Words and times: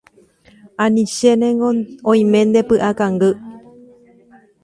Anichénengo 0.83 1.69
oime 2.11 2.39
ndepy'akangy. 2.47 3.29